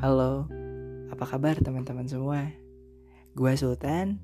[0.00, 0.48] Halo,
[1.12, 2.48] apa kabar teman-teman semua?
[3.36, 4.16] Gua Sultan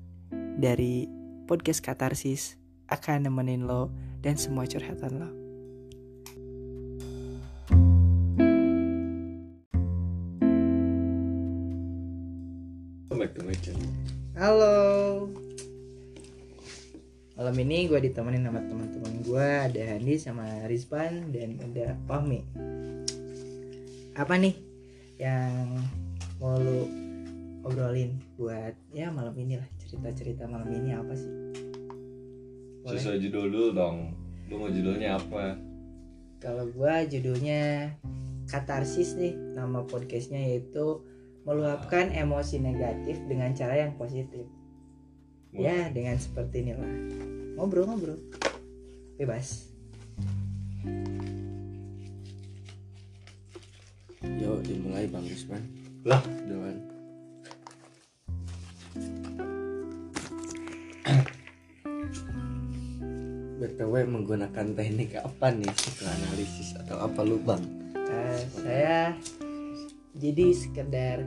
[0.57, 1.05] dari
[1.45, 2.57] podcast Katarsis
[2.89, 3.93] akan nemenin lo
[4.25, 5.29] dan semua curhatan lo.
[14.33, 14.77] Halo.
[17.37, 22.41] Malam ini gue ditemenin sama teman-teman gue ada Handi sama Rizpan dan ada Fahmi.
[24.17, 24.66] Apa nih
[25.17, 25.77] yang
[26.37, 26.85] mau lu
[27.65, 31.33] obrolin buat ya malam ini lah cerita-cerita malam ini apa sih?
[32.85, 33.01] Boleh?
[33.01, 33.97] Sesuai judul dulu dong.
[34.47, 35.59] Lu mau judulnya apa?
[36.39, 37.91] Kalau gue judulnya
[38.47, 41.03] Katarsis nih nama podcastnya yaitu
[41.43, 44.47] meluapkan emosi negatif dengan cara yang positif.
[45.51, 46.91] Ya, dengan seperti inilah.
[47.59, 48.19] Ngobrol-ngobrol.
[49.19, 49.67] Bebas.
[54.35, 55.63] Yo, dimulai Bang Rizman.
[56.03, 56.19] Lah.
[56.43, 56.75] Doan.
[63.57, 67.63] BTW menggunakan teknik apa nih psikoanalisis atau apa lu Bang?
[67.95, 69.15] Eh, saya
[70.11, 71.23] jadi sekedar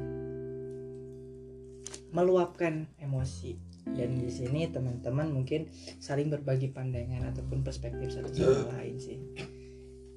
[2.12, 3.56] meluapkan emosi
[3.96, 5.70] dan di sini teman-teman mungkin
[6.02, 9.18] saling berbagi pandangan ataupun perspektif satu sama lain sih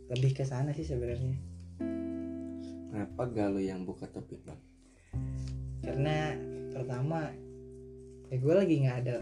[0.09, 1.52] lebih ke sana sih sebenarnya
[2.93, 4.61] Kenapa gak lu yang buka topik Bang?
[5.83, 6.31] karena
[6.71, 7.27] pertama
[8.29, 9.17] ya gue lagi nggak ada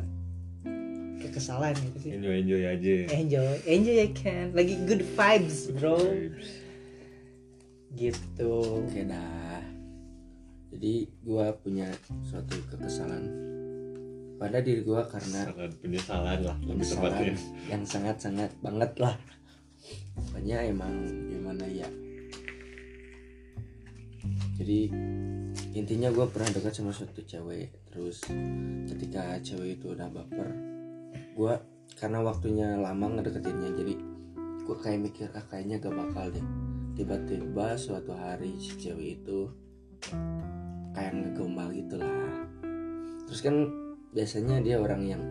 [1.18, 2.94] kekesalan gitu sih Enjoy enjoy aja.
[3.10, 5.98] enjoy enjoy ya kan lagi good vibes bro
[7.92, 8.52] gitu
[8.84, 9.60] Oke dah.
[10.72, 13.26] Jadi gua punya suatu kekesalan
[14.38, 17.34] pada diri gua karena Sangat penyesalan lah lebih tepatnya.
[17.68, 19.16] yang sangat-sangat banget lah
[20.16, 20.94] pokoknya emang
[21.26, 21.90] gimana ya
[24.58, 24.80] jadi
[25.76, 28.24] intinya gue pernah dekat sama suatu cewek terus
[28.88, 30.48] ketika cewek itu udah baper
[31.36, 31.54] gue
[32.00, 33.94] karena waktunya lama ngedeketinnya jadi
[34.62, 36.46] gue kayak mikir ah kayaknya gak bakal deh.
[36.92, 39.50] Tiba-tiba suatu hari si cewek itu
[40.92, 42.46] kayak ngegombal gitu lah
[43.32, 43.64] terus kan
[44.12, 45.24] biasanya dia orang yang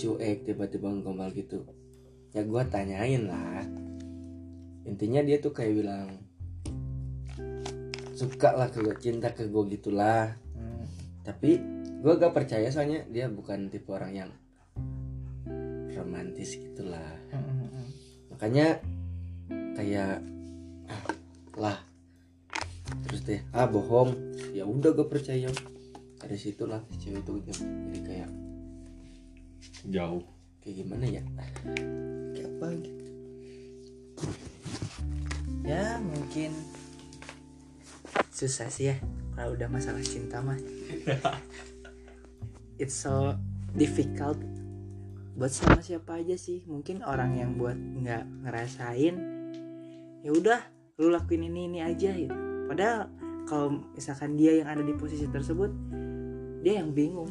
[0.00, 1.60] cuek tiba-tiba ngegombal gitu.
[2.32, 3.60] Ya gue tanyain lah.
[4.88, 6.23] Intinya dia tuh kayak bilang
[8.14, 10.38] suka lah ke gue cinta ke gue gitulah.
[10.54, 10.86] Hmm.
[11.26, 11.58] tapi
[12.04, 14.30] gue gak percaya soalnya dia bukan tipe orang yang
[15.94, 17.16] romantis gitulah.
[17.32, 17.88] Hmm, hmm, hmm.
[18.34, 18.66] makanya
[19.74, 20.20] kayak
[20.90, 21.02] ah,
[21.58, 21.78] lah.
[23.08, 24.12] Terus deh ah bohong.
[24.52, 25.48] Ya udah gue percaya.
[26.20, 28.30] Dari situ lah si cewek itu jadi kayak
[29.88, 30.24] Jauh.
[30.64, 31.22] kayak gimana ya?
[32.32, 33.04] Kayak apa gitu.
[35.64, 36.52] Ya mungkin
[38.34, 38.98] susah sih ya.
[39.38, 40.58] Kalau udah masalah cinta mah.
[42.82, 43.38] It's so
[43.78, 44.42] difficult
[45.38, 46.66] buat sama siapa aja sih.
[46.66, 49.14] Mungkin orang yang buat nggak ngerasain
[50.26, 50.60] ya udah
[50.98, 52.34] lu lakuin ini ini aja gitu.
[52.66, 53.06] Padahal
[53.46, 55.70] kalau misalkan dia yang ada di posisi tersebut
[56.66, 57.30] dia yang bingung.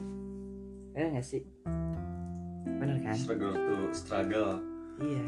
[0.96, 1.44] Ya nggak sih?
[2.63, 3.18] Bener kan?
[3.19, 4.52] Struggle to struggle
[5.03, 5.25] iya.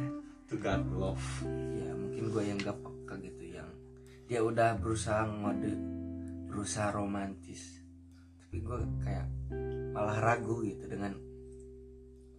[0.47, 1.25] to God love.
[1.75, 2.77] ya mungkin gue yang gak
[4.25, 5.73] dia udah berusaha ngode
[6.49, 7.83] berusaha romantis.
[8.41, 9.27] Tapi gue kayak
[9.91, 11.13] malah ragu gitu dengan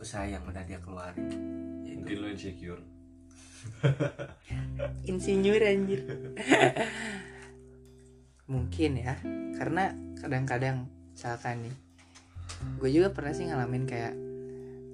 [0.01, 1.27] usaha yang udah dia keluarin.
[1.27, 2.83] Mungkin yaitu lo insecure.
[5.11, 6.01] insinyur anjir.
[8.53, 9.19] Mungkin ya
[9.59, 11.77] karena kadang-kadang misalkan nih
[12.77, 14.15] gue juga pernah sih ngalamin kayak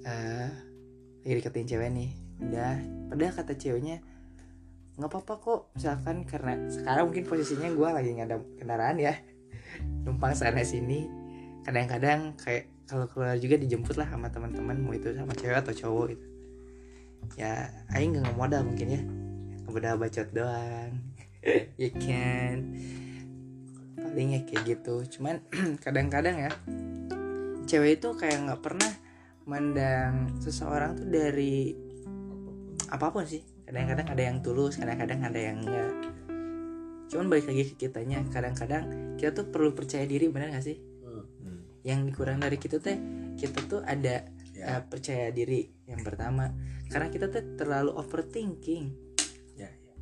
[0.03, 0.51] eh
[1.23, 2.11] lagi deketin cewek nih
[2.43, 2.75] udah
[3.07, 4.03] padahal kata ceweknya
[4.93, 9.13] nggak apa-apa kok misalkan karena sekarang mungkin posisinya gue lagi nggak ada kendaraan ya.
[10.05, 11.09] Numpang sana sini
[11.65, 16.05] kadang-kadang kayak kalau keluar juga dijemput lah sama teman-teman mau itu sama cewek atau cowok
[16.13, 16.25] gitu.
[17.39, 19.01] Ya aing nggak modal mungkin ya.
[19.69, 20.93] Udah bacot doang.
[21.75, 22.71] Ya kan?
[23.99, 25.03] Paling ya kayak gitu.
[25.17, 25.43] Cuman
[25.83, 26.51] kadang-kadang ya
[27.67, 28.91] cewek itu kayak nggak pernah
[29.43, 31.75] mandang seseorang tuh dari
[32.87, 35.93] apa pun sih kadang-kadang ada yang tulus kadang-kadang ada yang enggak.
[37.11, 40.77] Cuman balik lagi ke kitanya kadang-kadang kita tuh perlu percaya diri benar gak sih?
[41.03, 41.59] Hmm.
[41.83, 42.95] yang dikurang dari kita teh
[43.35, 44.23] kita tuh ada
[44.55, 44.79] ya.
[44.79, 46.49] eh, percaya diri yang pertama.
[46.87, 48.85] Karena kita tuh terlalu overthinking.
[49.57, 49.95] Ya, ya.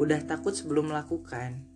[0.00, 1.75] udah takut sebelum melakukan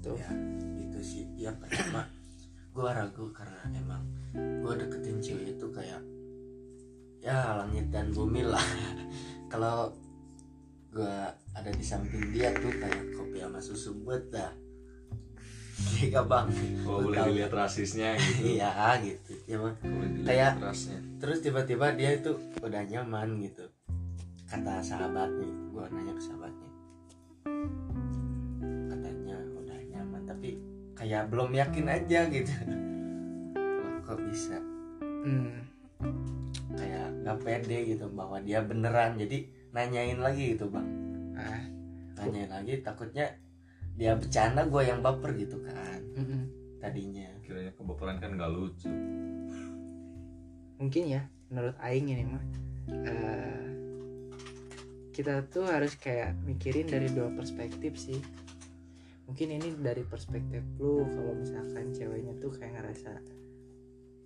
[0.00, 0.32] gitu ya
[0.80, 2.08] itu sih yang pertama
[2.70, 4.00] gue ragu karena emang
[4.32, 6.00] gue deketin cewek itu kayak
[7.20, 8.64] ya langit dan bumi lah
[9.52, 9.92] kalau
[10.88, 11.16] gue
[11.52, 14.50] ada di samping dia tuh kayak kopi sama susu buat dah
[15.96, 16.44] Iya bang
[16.84, 17.28] Oh boleh tahu.
[17.30, 18.52] dilihat rasisnya gitu.
[18.52, 18.68] iya
[18.98, 19.72] gitu ya Bang.
[19.80, 20.98] Boleh dilihat Kayak- rasnya.
[21.16, 23.64] terus tiba-tiba dia itu udah nyaman gitu
[24.44, 26.70] kata sahabatnya gue nanya ke sahabatnya
[31.10, 32.54] kayak belum yakin aja gitu.
[33.58, 34.62] Loh, kok bisa?
[35.02, 35.66] Hmm.
[36.70, 39.18] kayak gak pede gitu bahwa dia beneran.
[39.18, 40.86] Jadi nanyain lagi gitu bang.
[41.34, 41.66] Ah.
[42.22, 43.26] Nanyain lagi takutnya
[43.98, 45.98] dia bercanda gue yang baper gitu kan.
[46.78, 47.26] Tadinya.
[47.42, 48.86] Kiranya kebaperan kan gak lucu.
[50.80, 52.44] mungkin ya menurut Aing ini mah
[52.88, 53.68] eh,
[55.12, 58.16] kita tuh harus kayak mikirin dari dua perspektif sih
[59.30, 63.14] mungkin ini dari perspektif lu kalau misalkan ceweknya tuh kayak ngerasa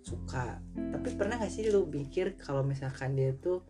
[0.01, 3.61] suka tapi pernah gak sih lu mikir kalau misalkan dia tuh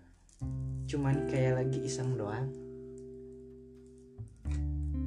[0.87, 2.47] cuman kayak lagi iseng doang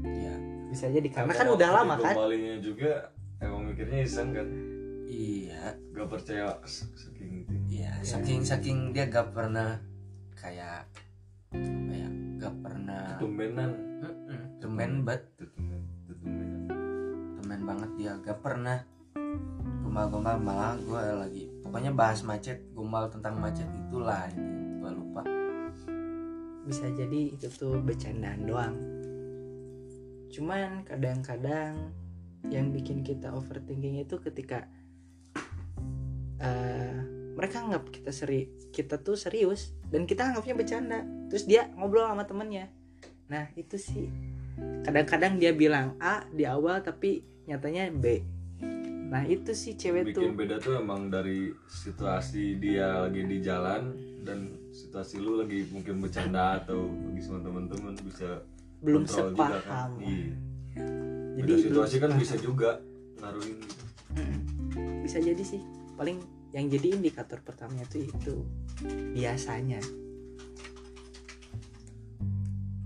[0.04, 0.34] ya
[0.68, 3.08] bisa jadi karena kan udah lama kan Kembalinya juga
[3.40, 4.48] emang mikirnya iseng kan.
[5.04, 7.52] iya Gak percaya saking itu.
[7.66, 8.04] iya Ya.
[8.04, 9.80] saking saking dia gak pernah
[10.36, 10.84] kayak
[11.56, 13.72] apa ya gak pernah Tumbenan.
[14.58, 15.22] Tumben banget
[17.68, 18.12] banget dia.
[18.24, 18.80] Gak pernah
[19.84, 24.24] gombal-gombal malah gue lagi pokoknya bahas macet gombal tentang macet itulah
[24.80, 25.20] gue lupa.
[26.64, 28.76] Bisa jadi itu tuh bercandaan doang.
[30.32, 31.92] Cuman kadang-kadang
[32.48, 34.64] yang bikin kita overthinking itu ketika
[36.40, 36.96] eh,
[37.36, 41.00] mereka anggap kita seri kita tuh serius dan kita anggapnya bercanda.
[41.28, 42.72] Terus dia ngobrol sama temennya.
[43.28, 44.08] Nah itu sih.
[44.88, 48.20] Kadang-kadang dia bilang A di awal tapi nyatanya B.
[49.08, 50.20] Nah itu sih cewek tuh.
[50.20, 56.04] Bikin beda tuh emang dari situasi dia lagi di jalan dan situasi lu lagi mungkin
[56.04, 58.44] bercanda atau lagi sama temen-temen bisa
[58.84, 59.64] belum kontrol juga sepaham.
[59.64, 59.90] Kan.
[60.04, 60.32] Iya.
[61.40, 62.20] jadi Beda situasi kan sepaham.
[62.20, 62.70] bisa juga
[63.24, 63.58] ngaruhin
[65.00, 65.64] bisa jadi sih.
[65.96, 66.20] Paling
[66.52, 68.44] yang jadi indikator pertamanya tuh itu
[69.16, 69.80] biasanya.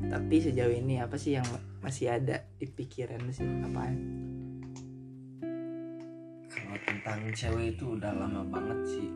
[0.07, 1.47] Tapi sejauh ini apa sih yang
[1.83, 3.43] masih ada di pikiran sih?
[3.43, 4.32] Apaan
[7.03, 9.11] tentang cewek itu udah lama banget sih.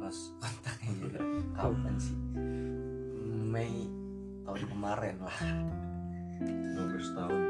[0.00, 1.20] Lost kontaknya juga
[1.52, 2.16] kapan sih?
[3.44, 3.84] Mei
[4.48, 5.38] tahun kemarin lah.
[6.40, 7.42] 12 tahun.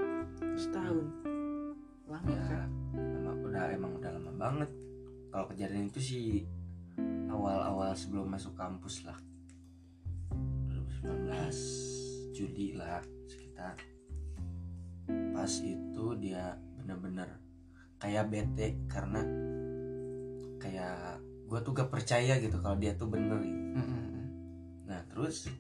[0.59, 1.07] setahun.
[2.11, 2.67] Lama ya kan?
[2.99, 4.71] emang udah emang udah lama banget.
[5.31, 6.27] Kalau kejadian itu sih
[7.31, 9.23] awal-awal sebelum masuk kampus lah.
[10.67, 13.79] 2019 Juli lah sekitar.
[15.07, 17.39] Pas itu dia bener-bener
[18.03, 19.50] kayak bete karena
[20.61, 21.19] kayak
[21.51, 23.75] gue tuh gak percaya gitu kalau dia tuh bener gitu.
[23.75, 24.23] Mm-mm.
[24.87, 25.51] Nah terus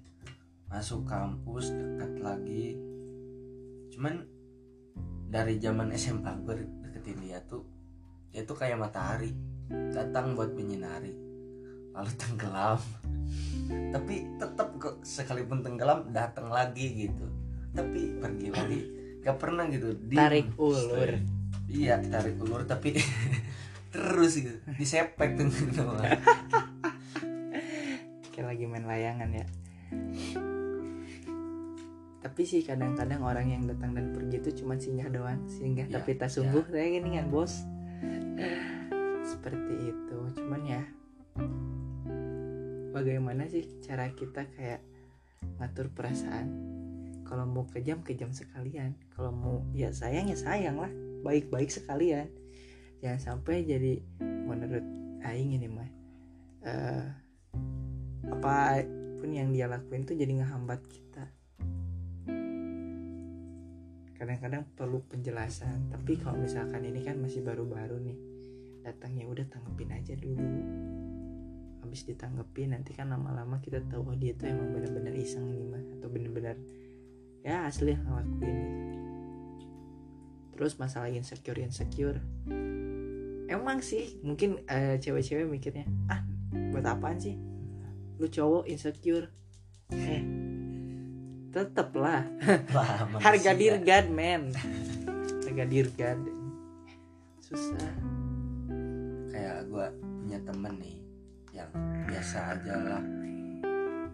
[0.71, 2.79] masuk kampus dekat lagi
[3.91, 4.23] Cuman
[5.27, 6.55] dari zaman SMA gue
[6.87, 7.67] deketin dia tuh
[8.31, 9.35] Dia tuh kayak matahari
[9.91, 11.11] Datang buat menyinari
[11.91, 12.79] Lalu tenggelam
[13.95, 17.27] Tapi tetap kok sekalipun tenggelam datang lagi gitu
[17.75, 18.81] Tapi pergi lagi
[19.21, 20.23] Gak pernah gitu diem.
[20.23, 21.11] tarik ulur
[21.67, 22.95] Iya tarik ulur tapi
[23.91, 24.57] Terus gitu.
[24.79, 25.51] Disepek tuh.
[28.31, 29.47] Kayak lagi main layangan ya.
[32.21, 36.15] Tapi sih kadang-kadang orang yang datang dan pergi itu cuma singgah doang singgah Ya, tapi
[36.15, 36.35] tak ya.
[36.39, 36.65] sungguh.
[36.71, 37.67] Saya gini kan bos.
[39.27, 40.19] Seperti itu.
[40.39, 40.83] Cuman ya
[42.95, 44.81] bagaimana sih cara kita kayak
[45.59, 46.47] ngatur perasaan?
[47.27, 48.95] Kalau mau kejam kejam sekalian.
[49.15, 50.91] Kalau mau ya sayang ya sayang lah.
[51.27, 52.31] Baik-baik sekalian
[53.01, 54.85] jangan sampai jadi menurut
[55.25, 55.89] Aing ini mah
[56.65, 57.05] eh,
[58.29, 58.85] apa
[59.21, 61.25] pun yang dia lakuin tuh jadi ngehambat kita.
[64.17, 68.19] Kadang-kadang perlu penjelasan tapi kalau misalkan ini kan masih baru-baru nih
[68.85, 70.45] datangnya udah tanggepin aja dulu.
[71.85, 75.85] Habis ditanggepin nanti kan lama-lama kita tahu oh dia tuh emang bener-bener iseng nih mah
[76.01, 76.57] atau bener-bener
[77.41, 78.59] ya asli yang ngelakuin.
[80.53, 82.21] Terus masalah insecure insecure
[83.51, 86.23] emang sih mungkin eh, cewek-cewek mikirnya ah
[86.71, 87.35] buat apaan sih?
[88.23, 89.27] Lu cowok insecure.
[89.91, 90.23] Eh
[91.51, 92.23] tetep lah
[93.27, 94.55] harga dirgad men
[95.43, 96.19] harga dirgad
[97.43, 97.91] susah.
[99.35, 100.97] Kayak gue punya temen nih
[101.51, 101.71] yang
[102.07, 103.03] biasa aja lah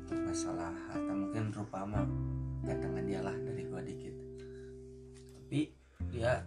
[0.01, 2.09] untuk masalah atau mungkin rupa mah
[2.65, 4.15] gantengan dia lah dari gue dikit.
[5.37, 5.61] Tapi
[6.09, 6.41] dia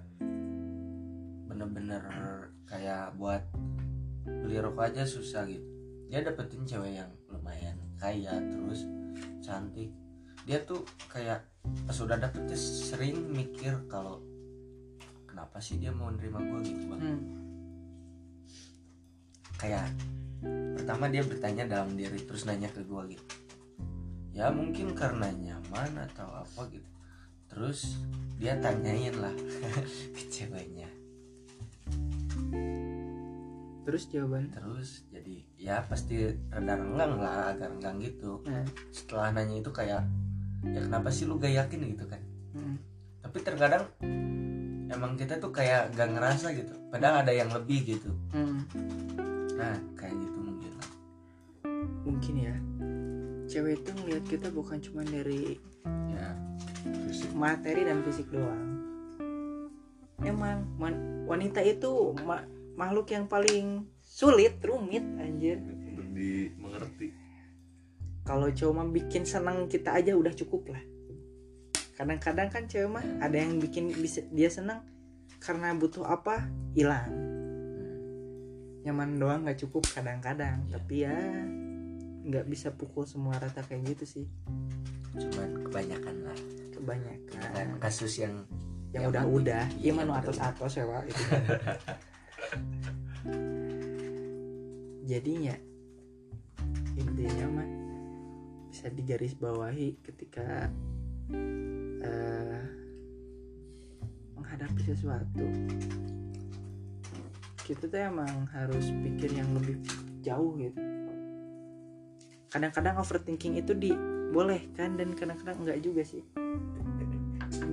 [1.70, 3.42] bener-bener kayak buat
[4.26, 5.66] beli rokok aja susah gitu.
[6.10, 8.86] Dia dapetin cewek yang lumayan kaya terus
[9.42, 9.94] cantik.
[10.46, 11.46] Dia tuh kayak
[11.86, 14.22] pas udah dapetnya sering mikir kalau
[15.30, 17.02] kenapa sih dia mau nerima gue gitu bang?
[17.02, 17.22] Hmm.
[19.60, 19.92] kayak
[20.80, 23.26] pertama dia bertanya dalam diri terus nanya ke gue gitu.
[24.32, 26.88] Ya mungkin karena nyaman atau apa gitu.
[27.52, 28.00] Terus
[28.40, 29.36] dia tanyain lah
[30.16, 30.88] ke ceweknya
[33.90, 34.54] terus jawaban?
[34.54, 38.46] Terus jadi ya pasti rada renggang lah agak renggang gitu.
[38.46, 38.62] Nah,
[38.94, 40.06] setelah nanya itu kayak
[40.62, 41.98] ya kenapa sih lu gak yakin?
[41.98, 42.22] gitu kan.
[42.50, 42.78] Hmm.
[43.20, 43.86] tapi terkadang
[44.90, 46.74] emang kita tuh kayak gak ngerasa gitu.
[46.94, 48.14] Padahal ada yang lebih gitu.
[48.30, 48.62] Hmm.
[49.58, 50.90] nah kayak gitu mungkin lah.
[52.06, 52.56] mungkin ya.
[53.50, 55.58] Cewek itu ngeliat kita bukan cuma dari
[56.14, 56.38] ya.
[57.10, 57.34] Fisik.
[57.34, 58.78] materi dan fisik doang.
[60.22, 62.46] Emang man- wanita itu ma-
[62.80, 65.60] makhluk yang paling sulit rumit anjir.
[65.60, 67.12] Untuk dimengerti.
[68.24, 70.84] Kalau cuma bikin senang kita aja udah cukup lah.
[72.00, 74.88] Kadang-kadang kan cewek mah ada yang bikin bisa dia senang
[75.44, 76.48] karena butuh apa?
[76.72, 77.12] Hilang.
[78.88, 80.64] Nyaman doang nggak cukup kadang-kadang.
[80.64, 80.72] Iya.
[80.80, 81.18] tapi ya
[82.20, 84.26] nggak bisa pukul semua rata kayak gitu sih.
[85.20, 86.40] Cuman kebanyakan lah.
[86.72, 87.40] Kebanyakan.
[87.52, 88.48] Kan kasus yang
[88.96, 89.68] yang udah-udah.
[89.78, 90.34] iya Iya, mah nu betul.
[90.34, 91.04] atos-atos ya Wak,
[95.10, 95.58] jadinya
[96.94, 97.70] intinya mah
[98.70, 100.70] bisa digaris bawahi ketika
[102.06, 102.62] eh,
[104.38, 105.46] menghadapi sesuatu.
[107.66, 109.82] Kita tuh emang harus pikir yang lebih
[110.22, 110.78] jauh gitu.
[112.54, 116.22] Kadang-kadang overthinking itu dibolehkan dan kadang-kadang enggak juga sih.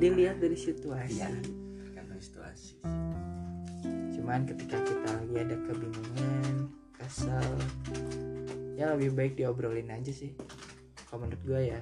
[0.01, 1.21] Dilihat dari situasi.
[1.85, 2.81] Tergantung situasi.
[4.17, 7.51] Cuman ketika kita lagi ada kebingungan kesel.
[8.77, 10.33] Ya lebih baik diobrolin aja sih
[11.09, 11.81] kalau menurut gue ya.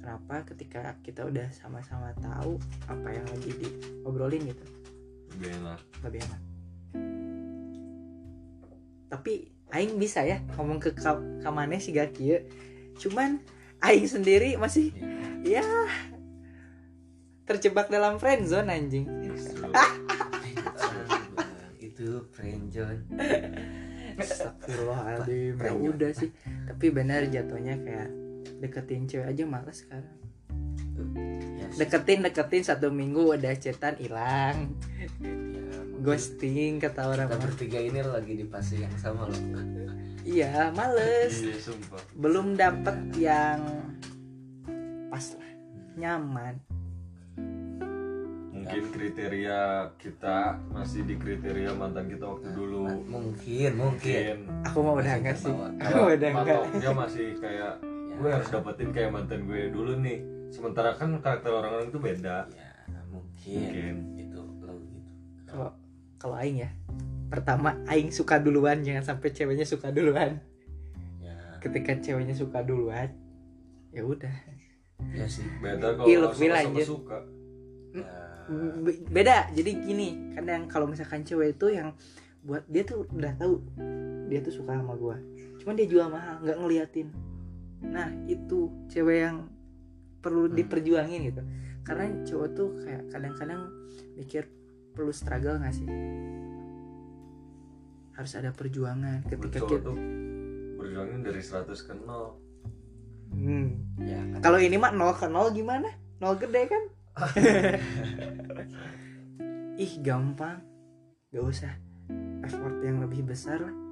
[0.00, 2.56] Kenapa ketika kita udah sama-sama tahu
[2.88, 4.64] apa yang lagi diobrolin gitu?
[5.36, 5.80] Lebih enak.
[6.04, 6.40] Lebih enak.
[9.08, 9.32] Tapi
[9.68, 12.40] Aing bisa ya ngomong ke ka kamane si Gakia
[12.96, 13.36] cuman
[13.84, 14.96] Aing sendiri masih
[15.44, 15.60] Iya.
[15.60, 15.86] ya
[17.48, 19.06] terjebak dalam friendzone anjing.
[19.24, 19.68] Justru
[21.98, 23.02] itu friendzone
[24.18, 26.30] Astagfirullahaladzim ya udah sih.
[26.66, 28.10] Tapi benar jatuhnya kayak
[28.58, 30.16] deketin cewek aja males sekarang.
[31.54, 34.74] Ya, deketin deketin satu minggu udah cetan hilang.
[35.22, 39.38] Ya, ghosting kata orang kita bertiga ini lagi di fase yang sama loh.
[40.26, 41.38] Iya males.
[41.38, 41.78] Iya
[42.18, 43.62] belum dapet yang
[45.14, 45.50] pas lah.
[45.98, 46.67] Nyaman
[48.68, 49.60] mungkin kriteria
[49.96, 52.84] kita masih di kriteria mantan kita waktu dulu.
[53.08, 53.72] Mungkin mungkin.
[53.80, 54.36] Mungkin.
[54.68, 55.48] Aku mau udah enggak sih.
[55.48, 57.72] Aku mau udah enggak matoknya masih kayak
[58.12, 60.20] ya, gue harus dapetin kayak mantan gue dulu nih.
[60.52, 62.36] Sementara kan karakter orang-orang itu beda.
[62.52, 62.68] Ya
[63.08, 63.94] mungkin, Mungkin.
[64.20, 65.10] itu lo gitu.
[65.48, 65.68] Kalau
[66.20, 66.70] kalau aing ya
[67.32, 70.44] pertama aing suka duluan jangan sampai ceweknya suka duluan.
[71.24, 71.56] Ya.
[71.64, 73.16] Ketika ceweknya suka duluan
[73.96, 74.36] ya udah.
[75.16, 75.48] Ya sih.
[75.64, 76.04] Beda kalau
[76.36, 76.84] sama-sama anjir.
[76.84, 77.18] suka.
[77.96, 78.27] Ya,
[79.08, 79.52] beda.
[79.52, 81.92] Jadi gini kadang kalau misalkan cewek itu yang
[82.40, 83.60] buat dia tuh udah tahu
[84.28, 85.16] dia tuh suka sama gua.
[85.60, 87.08] Cuman dia jual mahal nggak ngeliatin.
[87.84, 89.46] Nah itu cewek yang
[90.18, 90.56] perlu Hmm.
[90.56, 91.42] diperjuangin gitu.
[91.84, 93.62] Karena cowok tuh kayak kadang-kadang
[94.14, 94.44] mikir
[94.92, 95.88] perlu struggle nggak sih?
[98.12, 99.96] Harus ada perjuangan ketika Cowok kita tuh
[100.74, 102.34] berjuangin dari 100 ke 0
[103.28, 103.68] Hmm.
[104.00, 104.40] ya kan.
[104.40, 105.86] Kalau ini mah nol ke nol gimana?
[106.18, 106.82] Nol gede kan
[109.78, 110.62] ih gampang.
[111.30, 111.74] Gak usah.
[112.42, 113.88] Effort yang lebih besar lah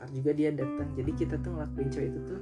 [0.00, 0.88] ntar juga dia datang.
[0.96, 2.40] Jadi kita tuh ngelakuin cowok itu tuh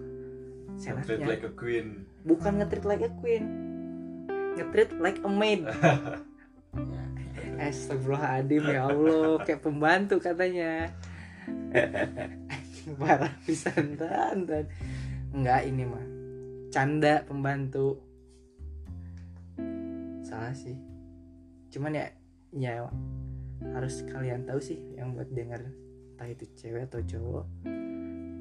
[0.78, 2.07] treat senangnya like a queen.
[2.23, 3.45] Bukan ngetreat like a queen.
[4.54, 5.66] Ngetreat like a maid.
[7.59, 9.42] Astagfirullahaladzim ya Allah.
[9.42, 10.95] Kayak pembantu katanya.
[13.02, 14.71] Parah pisan tan tan.
[15.35, 16.07] enggak ini mah.
[16.71, 17.99] Canda pembantu.
[20.23, 20.88] Salah sih
[21.68, 22.06] cuman ya
[22.54, 22.72] ya
[23.75, 25.68] harus kalian tahu sih yang buat denger
[26.14, 27.46] entah itu cewek atau cowok.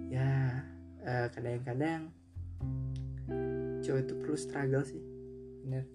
[0.09, 0.63] Ya
[1.05, 2.09] eh, kadang-kadang
[3.83, 5.03] cowok itu perlu struggle sih
[5.65, 5.85] bener.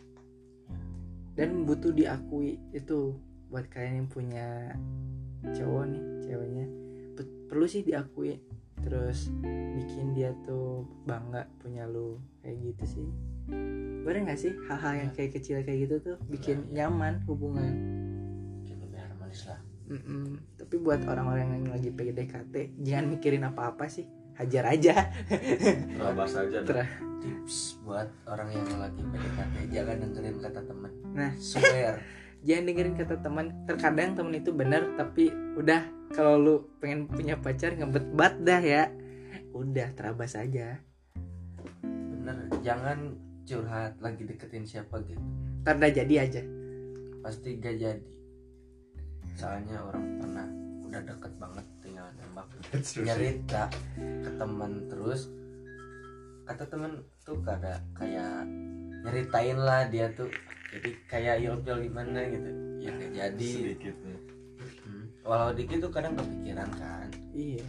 [1.33, 3.17] Dan butuh diakui itu
[3.49, 4.49] buat kalian yang punya
[5.43, 6.67] cowok nih ceweknya.
[7.17, 8.37] Pe- perlu sih diakui
[8.83, 13.09] terus bikin dia tuh bangga punya lu kayak gitu sih
[14.03, 16.75] bener nggak sih hal-hal yang kayak kecil kayak gitu tuh bikin Iya, iya.
[16.85, 17.71] nyaman hubungan
[18.57, 20.25] mungkin lebih harmonis lah Mm-mm.
[20.57, 25.13] tapi buat orang-orang yang lagi PDKT jangan mikirin apa-apa sih hajar aja
[25.93, 26.59] terabas aja.
[26.63, 26.89] Terah.
[27.19, 31.33] tips buat orang yang lagi PDKT jangan dengerin kata temen Nah.
[31.37, 31.95] swear
[32.47, 37.73] jangan dengerin kata teman terkadang temen itu benar tapi udah kalau lu pengen punya pacar
[37.73, 38.91] ngebet bat dah ya
[39.53, 40.83] udah terabas aja
[41.85, 43.15] bener jangan
[43.53, 45.21] curhat lagi deketin siapa gitu.
[45.61, 46.41] Dah jadi aja.
[47.21, 48.09] Pasti gak jadi.
[49.37, 50.49] Soalnya orang pernah
[50.89, 52.49] udah deket banget tinggal nembak.
[53.05, 53.69] Nyerita
[54.01, 55.29] ke teman terus
[56.49, 58.49] kata temen tuh kada kayak
[59.05, 60.33] nyeritain lah dia tuh.
[60.73, 62.51] Jadi kayak ilfil gimana gitu.
[62.81, 63.51] Ya gak jadi.
[63.53, 64.17] Sedikitnya
[64.83, 65.07] Hmm.
[65.23, 67.07] walau dikit tuh kadang kepikiran kan.
[67.37, 67.67] Iya.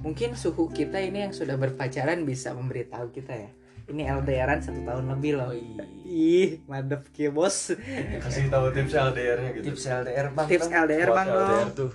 [0.00, 3.50] Mungkin suhu kita ini yang sudah berpacaran bisa memberitahu kita ya
[3.86, 5.84] ini LDRan satu tahun lebih loh iya.
[6.06, 7.70] ih madep kia bos
[8.22, 10.82] kasih tahu tips LDR nya gitu tips LDR bang tips dong.
[10.86, 11.90] LDR bang dong LDR tuh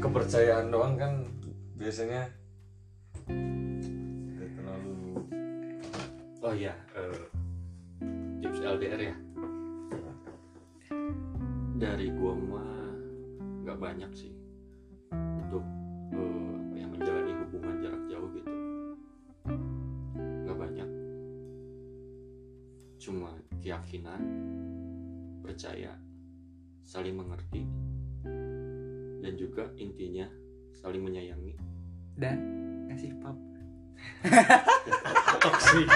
[0.00, 1.12] kepercayaan doang kan
[1.76, 2.28] biasanya
[3.28, 4.94] tidak terlalu
[6.46, 7.26] Oh iya, eh,
[8.38, 9.16] tips LDR ya.
[11.74, 12.94] Dari gua mah
[13.66, 14.30] nggak banyak sih
[15.10, 15.66] untuk
[16.14, 18.02] eh, yang menjalani hubungan jarak
[23.06, 23.30] Cuma
[23.62, 24.18] keyakinan,
[25.38, 25.94] percaya,
[26.82, 27.62] saling mengerti,
[29.22, 30.26] dan juga intinya
[30.74, 31.54] saling menyayangi.
[32.16, 32.34] dan
[32.88, 33.36] ngasih pap
[35.38, 35.86] toksik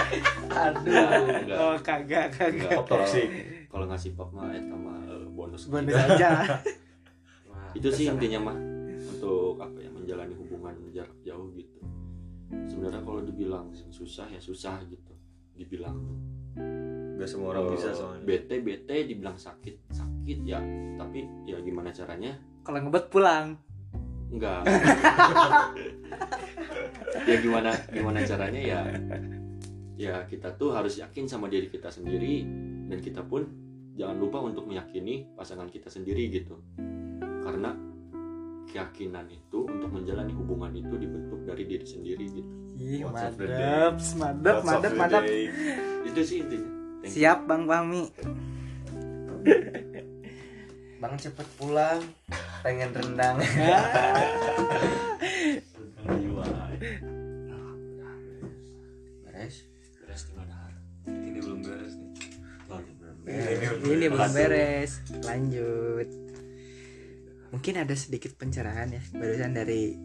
[0.47, 0.93] aduh
[1.41, 2.85] Enggak, oh kagak kagak enggak.
[2.85, 3.27] toksik.
[3.67, 5.65] Kalau ngasih pap mah eta mah eh, bonus.
[5.65, 6.45] bonus aja
[7.49, 8.15] Wah, itu sih ke sana.
[8.15, 8.57] intinya mah
[9.11, 11.79] untuk apa ya menjalani hubungan jarak jauh gitu
[12.69, 15.13] sebenarnya kalau dibilang susah ya susah gitu
[15.55, 16.19] dibilang tuh
[17.21, 18.25] Gak semua orang eh, bisa soalnya.
[18.25, 20.57] bete bete dibilang sakit sakit ya.
[20.97, 22.33] Tapi ya gimana caranya?
[22.65, 23.61] Kalau ngebet pulang.
[24.31, 24.63] Enggak
[27.27, 28.61] ya gimana gimana caranya?
[28.63, 28.81] Ya
[29.99, 32.47] ya kita tuh harus yakin sama diri kita sendiri.
[32.87, 33.43] Dan kita pun
[33.99, 36.55] jangan lupa untuk meyakini pasangan kita sendiri gitu.
[37.19, 37.75] Karena
[38.71, 44.93] keyakinan itu untuk menjalani hubungan itu dibentuk dari diri sendiri gitu ih madep madep madep
[44.97, 45.23] madep
[46.11, 46.69] itu sih intinya.
[47.01, 47.13] Thank you.
[47.17, 48.03] siap bang Fahmi.
[51.01, 52.01] Bang cepet pulang.
[52.61, 53.41] Pengen rendang.
[59.25, 59.65] Beres?
[59.97, 60.73] Beres tinggal dahar.
[61.09, 62.11] ini belum beres nih.
[63.81, 64.91] Ini belum beres.
[65.25, 66.09] Lanjut.
[67.49, 69.97] Mungkin ada sedikit pencerahan ya barusan dari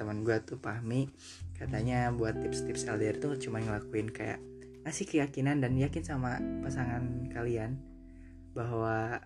[0.00, 1.12] teman gua tuh Fahmi
[1.56, 4.38] katanya buat tips-tips LDR tuh cuma ngelakuin kayak
[4.82, 7.80] ngasih keyakinan dan yakin sama pasangan kalian
[8.52, 9.18] bahwa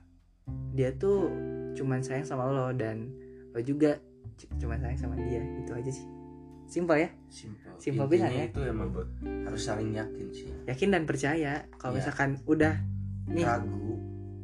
[0.73, 1.29] dia tuh
[1.73, 3.11] cuman sayang sama lo dan
[3.51, 3.99] lo juga
[4.35, 5.43] c- cuman sayang sama dia.
[5.59, 6.07] Itu aja sih.
[6.65, 7.11] Simpel ya?
[7.29, 7.75] Simple.
[7.77, 8.45] Simple Intinya pisan ya.
[8.47, 8.89] itu emang
[9.45, 10.49] harus saling yakin sih.
[10.65, 11.99] Yakin dan percaya kalau Iya.
[12.01, 12.75] misalkan udah
[13.29, 13.45] nih.
[13.45, 13.91] Ragu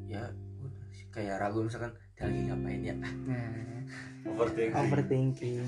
[0.06, 0.22] ya
[0.60, 1.06] udah sih.
[1.08, 2.94] kayak ragu misalkan dia lagi ngapain ya?
[2.98, 3.80] Nah,
[4.30, 4.74] overthinking.
[4.76, 5.62] Overthinking?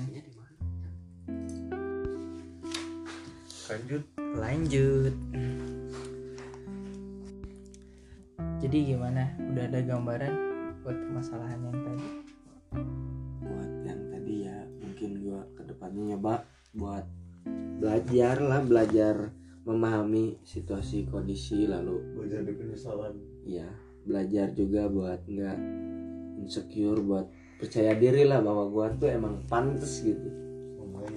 [3.69, 4.03] Lanjut.
[4.33, 5.13] Lanjut.
[8.59, 9.29] Jadi gimana?
[9.53, 10.33] Udah ada gambaran
[10.81, 12.07] buat permasalahan yang tadi?
[13.45, 17.05] Buat yang tadi ya mungkin gua ke depannya nyoba buat
[17.79, 19.15] belajar lah belajar
[19.63, 23.13] memahami situasi kondisi lalu belajar dari penyesalan.
[23.45, 23.69] Ya
[24.01, 25.57] belajar juga buat nggak
[26.41, 27.29] insecure buat
[27.61, 30.49] percaya diri lah bahwa gua tuh emang pantas gitu.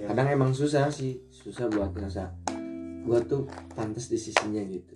[0.03, 2.42] Kadang emang susah sih susah buat ngerasa
[3.03, 4.95] gua tuh pantas di sisinya gitu.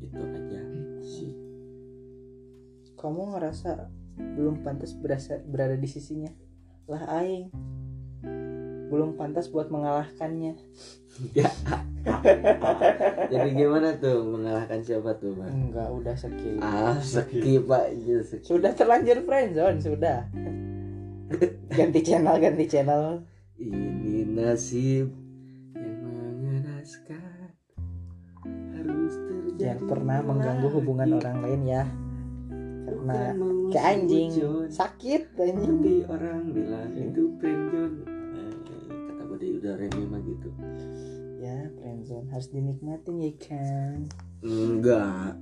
[0.00, 0.60] Itu aja
[1.04, 1.32] sih.
[2.96, 6.32] Kamu ngerasa belum pantas berasa, berada di sisinya?
[6.88, 7.52] Lah aing.
[8.88, 10.54] Belum pantas buat mengalahkannya.
[11.36, 11.50] Ya.
[13.32, 15.50] Jadi gimana tuh mengalahkan siapa tuh bang?
[15.50, 16.60] Enggak udah skip.
[16.60, 17.64] Ah skip
[18.28, 18.40] skip.
[18.44, 20.28] sudah terlanjur friendzone sudah.
[21.76, 23.24] Ganti channel ganti channel.
[23.58, 25.23] Ini nasib
[28.76, 31.84] harus terjadi jangan pernah mengganggu hubungan orang lain ya.
[32.84, 33.20] Karena
[33.72, 34.68] kayak anjing mewujud.
[34.68, 35.72] sakit anjing.
[35.80, 38.52] Tapi orang bilang itu friendzone Eh,
[39.08, 40.48] kata Budi udah Remy mah gitu.
[41.40, 43.98] Ya friendzone harus dinikmatin ya kan
[44.44, 45.40] enggak.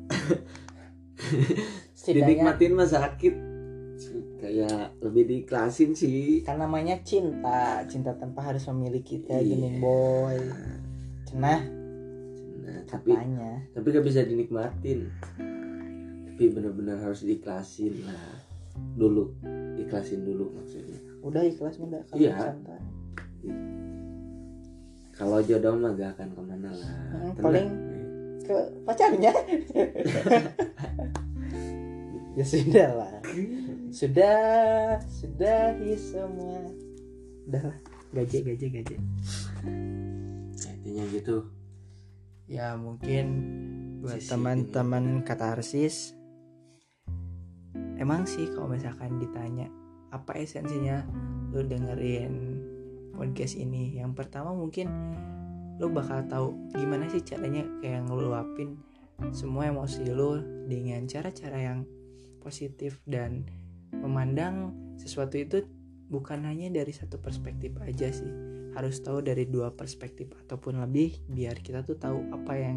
[2.06, 3.34] Dinikmatin mah sakit.
[4.38, 6.42] Kayak lebih diiklasin sih.
[6.42, 7.82] Kan namanya cinta.
[7.86, 9.46] Cinta tanpa harus memiliki kita Iya.
[9.46, 10.38] gini boy
[11.32, 11.60] cenah.
[12.62, 15.08] Nah, tapi katanya tapi gak bisa dinikmatin.
[16.28, 18.36] Tapi benar-benar harus diikhlasin lah.
[18.94, 19.32] Dulu
[19.80, 21.00] ikhlasin dulu maksudnya.
[21.24, 22.32] Udah ikhlas udah kalau Iya.
[22.36, 22.80] santai.
[25.12, 26.92] Kalau jodoh mah gak akan ke mana lah.
[27.16, 27.74] Hmm, paling-
[28.44, 29.32] ke pacarnya.
[32.32, 33.12] Ya sudah lah.
[33.92, 34.40] Sudah
[35.04, 36.64] sudahi semua.
[37.44, 37.78] Udah lah.
[38.16, 38.96] Gaje gaje gaje
[40.92, 41.48] intinya gitu.
[42.44, 43.24] Ya mungkin
[44.04, 46.12] buat teman-teman katarsis
[47.96, 49.72] emang sih kalau misalkan ditanya
[50.12, 51.08] apa esensinya
[51.48, 52.60] lu dengerin
[53.16, 53.96] podcast ini?
[53.96, 54.92] Yang pertama mungkin
[55.80, 58.76] lu bakal tahu gimana sih caranya kayak ngeluapin
[59.32, 61.88] semua emosi lu dengan cara-cara yang
[62.44, 63.48] positif dan
[63.96, 65.64] memandang sesuatu itu
[66.12, 71.60] bukan hanya dari satu perspektif aja sih harus tahu dari dua perspektif ataupun lebih biar
[71.60, 72.76] kita tuh tahu apa yang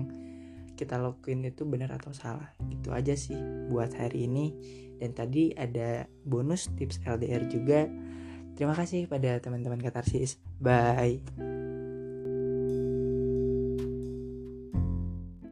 [0.76, 2.52] kita lakuin itu benar atau salah.
[2.68, 3.40] Gitu aja sih
[3.72, 4.52] buat hari ini.
[5.00, 7.88] Dan tadi ada bonus tips LDR juga.
[8.56, 10.40] Terima kasih pada teman-teman katarsis.
[10.60, 11.24] Bye